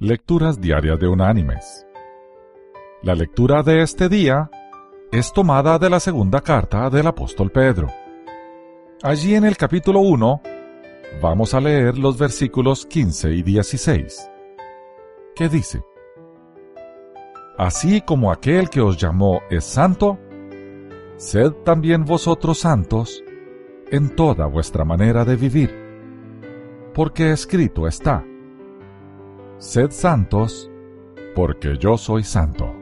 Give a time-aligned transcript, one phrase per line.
[0.00, 1.84] Lecturas Diarias de Unánimes.
[3.02, 4.48] La lectura de este día
[5.10, 7.88] es tomada de la segunda carta del apóstol Pedro.
[9.02, 10.40] Allí en el capítulo 1
[11.20, 14.30] vamos a leer los versículos 15 y 16,
[15.34, 15.82] que dice,
[17.56, 20.16] Así como aquel que os llamó es santo,
[21.16, 23.24] sed también vosotros santos
[23.90, 25.74] en toda vuestra manera de vivir,
[26.94, 28.24] porque escrito está,
[29.58, 30.70] Sed santos,
[31.34, 32.72] porque yo soy santo.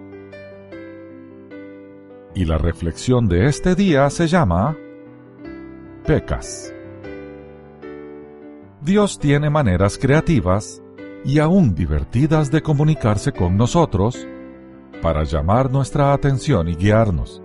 [2.34, 4.77] Y la reflexión de este día se llama
[6.05, 6.75] Pecas.
[8.83, 10.83] Dios tiene maneras creativas
[11.25, 14.29] y aún divertidas de comunicarse con nosotros
[15.01, 17.43] para llamar nuestra atención y guiarnos.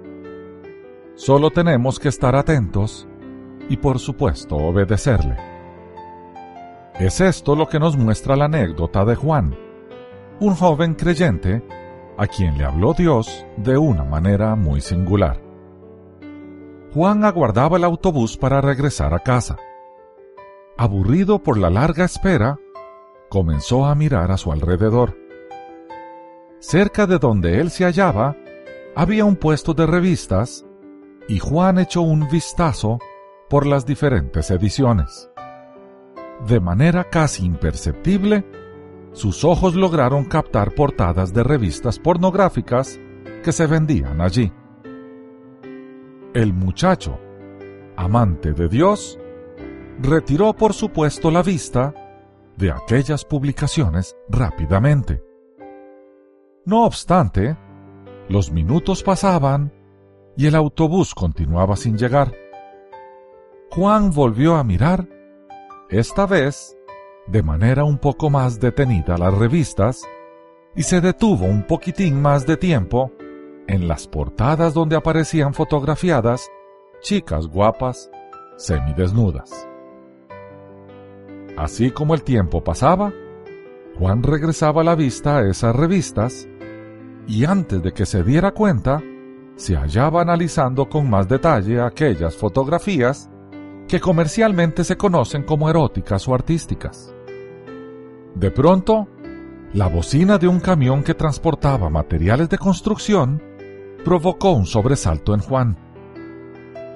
[1.15, 3.07] Solo tenemos que estar atentos
[3.69, 5.50] y por supuesto obedecerle.
[7.01, 9.57] Es esto lo que nos muestra la anécdota de Juan,
[10.39, 11.65] un joven creyente
[12.15, 15.41] a quien le habló Dios de una manera muy singular.
[16.93, 19.57] Juan aguardaba el autobús para regresar a casa.
[20.77, 22.59] Aburrido por la larga espera,
[23.29, 25.17] comenzó a mirar a su alrededor.
[26.59, 28.37] Cerca de donde él se hallaba,
[28.95, 30.67] había un puesto de revistas
[31.27, 32.99] y Juan echó un vistazo
[33.49, 35.30] por las diferentes ediciones.
[36.47, 38.45] De manera casi imperceptible,
[39.13, 42.99] sus ojos lograron captar portadas de revistas pornográficas
[43.43, 44.51] que se vendían allí.
[46.33, 47.19] El muchacho,
[47.95, 49.19] amante de Dios,
[49.99, 51.93] retiró por supuesto la vista
[52.57, 55.21] de aquellas publicaciones rápidamente.
[56.65, 57.57] No obstante,
[58.29, 59.73] los minutos pasaban
[60.37, 62.33] y el autobús continuaba sin llegar.
[63.71, 65.07] Juan volvió a mirar,
[65.91, 66.77] esta vez
[67.27, 70.03] de manera un poco más detenida las revistas,
[70.75, 73.11] y se detuvo un poquitín más de tiempo
[73.67, 76.49] en las portadas donde aparecían fotografiadas
[77.01, 78.09] chicas guapas
[78.57, 79.67] semidesnudas.
[81.57, 83.13] Así como el tiempo pasaba,
[83.97, 86.47] Juan regresaba la vista a esas revistas
[87.27, 89.01] y antes de que se diera cuenta,
[89.55, 93.30] se hallaba analizando con más detalle aquellas fotografías
[93.91, 97.13] que comercialmente se conocen como eróticas o artísticas.
[98.35, 99.09] De pronto,
[99.73, 103.43] la bocina de un camión que transportaba materiales de construcción
[104.05, 105.77] provocó un sobresalto en Juan.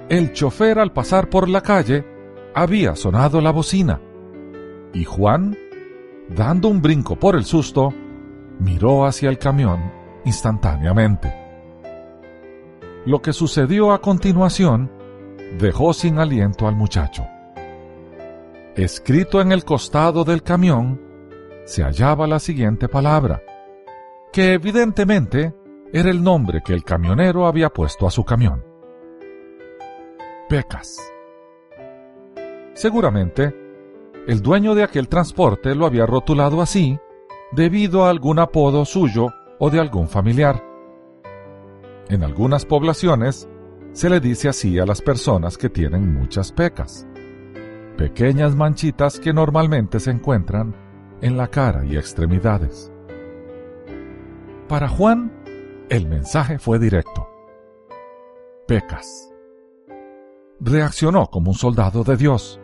[0.08, 2.06] El chofer al pasar por la calle
[2.54, 4.00] había sonado la bocina
[4.94, 5.54] y Juan,
[6.34, 7.92] dando un brinco por el susto,
[8.58, 9.92] miró hacia el camión
[10.24, 11.30] instantáneamente.
[13.04, 14.95] Lo que sucedió a continuación
[15.58, 17.26] dejó sin aliento al muchacho.
[18.74, 21.00] Escrito en el costado del camión
[21.64, 23.42] se hallaba la siguiente palabra,
[24.32, 25.54] que evidentemente
[25.92, 28.62] era el nombre que el camionero había puesto a su camión.
[30.48, 31.00] Pecas.
[32.74, 33.54] Seguramente,
[34.28, 36.98] el dueño de aquel transporte lo había rotulado así
[37.52, 39.28] debido a algún apodo suyo
[39.58, 40.62] o de algún familiar.
[42.08, 43.48] En algunas poblaciones
[43.96, 47.06] se le dice así a las personas que tienen muchas pecas,
[47.96, 50.76] pequeñas manchitas que normalmente se encuentran
[51.22, 52.92] en la cara y extremidades.
[54.68, 55.32] Para Juan,
[55.88, 57.26] el mensaje fue directo.
[58.68, 59.32] Pecas.
[60.60, 62.60] Reaccionó como un soldado de Dios.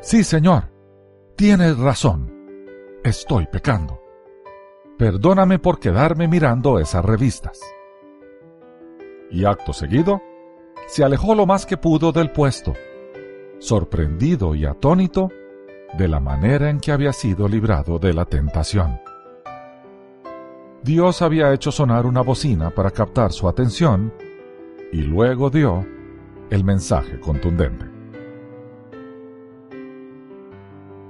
[0.00, 0.72] Sí, Señor,
[1.36, 2.32] tienes razón.
[3.04, 4.00] Estoy pecando.
[4.96, 7.60] Perdóname por quedarme mirando esas revistas.
[9.30, 10.22] Y acto seguido,
[10.90, 12.74] se alejó lo más que pudo del puesto,
[13.60, 15.30] sorprendido y atónito
[15.96, 19.00] de la manera en que había sido librado de la tentación.
[20.82, 24.12] Dios había hecho sonar una bocina para captar su atención
[24.92, 25.86] y luego dio
[26.50, 27.84] el mensaje contundente.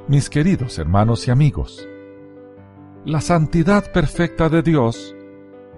[0.08, 1.88] Mis queridos hermanos y amigos,
[3.06, 5.16] la santidad perfecta de Dios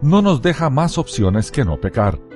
[0.00, 2.31] no nos deja más opciones que no pecar.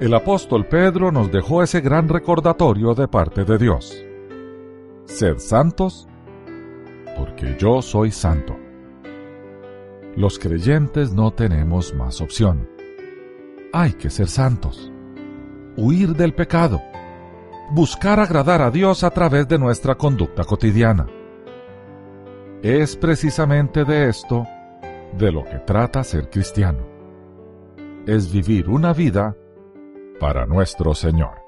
[0.00, 4.06] El apóstol Pedro nos dejó ese gran recordatorio de parte de Dios.
[5.06, 6.06] Sed santos,
[7.16, 8.56] porque yo soy santo.
[10.14, 12.68] Los creyentes no tenemos más opción.
[13.72, 14.92] Hay que ser santos,
[15.76, 16.80] huir del pecado,
[17.72, 21.08] buscar agradar a Dios a través de nuestra conducta cotidiana.
[22.62, 24.46] Es precisamente de esto
[25.18, 26.86] de lo que trata ser cristiano.
[28.06, 29.34] Es vivir una vida
[30.18, 31.42] para nuestro Señor.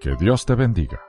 [0.00, 1.07] Que Dios te bendiga.